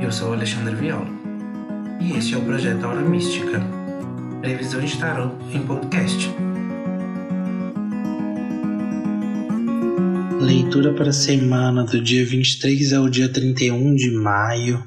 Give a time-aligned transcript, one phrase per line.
[0.00, 1.06] Eu sou Alexandre Viola
[2.00, 3.60] e este é o projeto Aura Mística,
[4.40, 6.34] previsão de tarot em podcast.
[10.40, 14.82] Leitura para a semana do dia 23 ao dia 31 de maio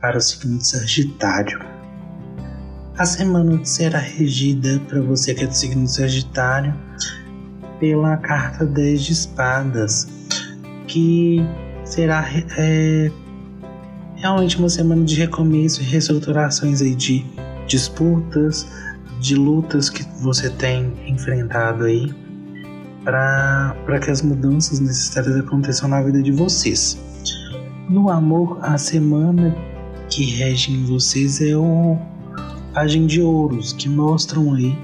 [0.00, 1.58] para o signo de Sagitário.
[2.96, 6.72] A semana será regida para você que é do signo de Sagitário
[7.80, 10.06] pela carta 10 de espadas,
[10.86, 11.44] que
[11.84, 12.24] será
[12.56, 13.10] é,
[14.18, 17.24] realmente uma semana de recomeço e reestruturações aí de
[17.66, 18.66] disputas,
[19.20, 22.12] de lutas que você tem enfrentado aí
[23.04, 26.98] para que as mudanças necessárias aconteçam na vida de vocês.
[27.88, 29.56] No amor, a semana
[30.10, 31.96] que rege em vocês é o
[32.74, 34.76] Pagem de Ouros, que mostram aí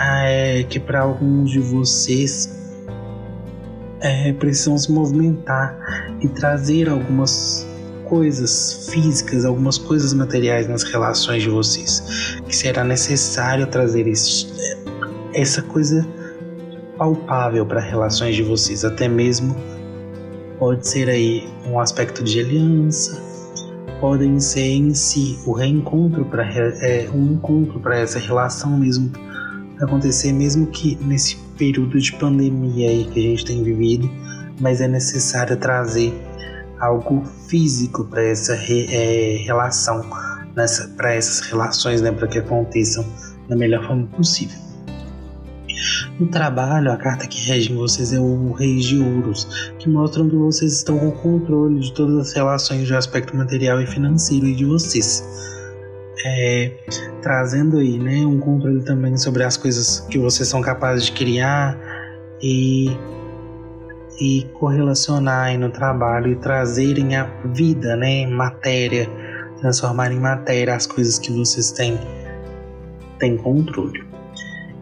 [0.00, 2.56] é, que para alguns de vocês
[4.00, 5.76] é, precisam se movimentar
[6.20, 7.66] e trazer algumas
[8.08, 14.46] coisas físicas, algumas coisas materiais nas relações de vocês, que será necessário trazer esse,
[15.34, 16.06] essa coisa
[16.96, 19.54] palpável para relações de vocês, até mesmo
[20.58, 23.22] pode ser aí um aspecto de aliança,
[24.00, 29.12] podem ser em si o reencontro para é, um encontro para essa relação mesmo
[29.80, 34.10] acontecer, mesmo que nesse período de pandemia aí que a gente tem vivido,
[34.60, 36.12] mas é necessário trazer
[36.80, 40.04] algo físico para essa re, é, relação,
[40.96, 43.04] para essas relações, né, para que aconteçam
[43.48, 44.58] da melhor forma possível.
[46.18, 50.34] No trabalho, a carta que rege vocês é o Rei de Ouros, que mostram que
[50.34, 55.24] vocês estão com controle de todas as relações de aspecto material e financeiro de vocês.
[56.26, 56.72] É,
[57.22, 61.78] trazendo aí né, um controle também sobre as coisas que vocês são capazes de criar
[62.42, 62.90] e,
[64.20, 69.08] e correlacionar no trabalho e trazerem a vida, né, matéria,
[69.60, 71.98] transformar em matéria as coisas que vocês têm,
[73.18, 74.04] têm controle.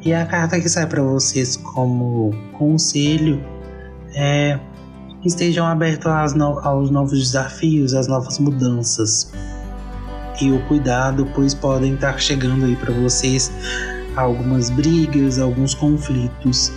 [0.05, 3.43] E a carta que sai para vocês como conselho
[4.15, 4.59] é
[5.25, 9.33] estejam abertos aos novos desafios, às novas mudanças.
[10.41, 13.51] E o cuidado, pois podem estar chegando aí para vocês
[14.15, 16.71] algumas brigas, alguns conflitos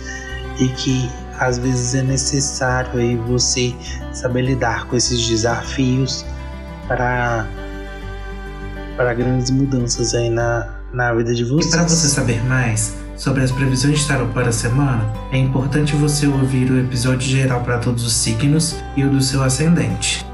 [0.58, 1.08] e que
[1.40, 3.74] às vezes é necessário aí você
[4.12, 6.24] saber lidar com esses desafios
[6.86, 7.46] para
[8.96, 11.72] para grandes mudanças aí na, na vida de vocês.
[11.72, 15.96] E para você saber mais, sobre as previsões de tarot para a semana, é importante
[15.96, 20.29] você ouvir o episódio geral para todos os signos e o do seu ascendente.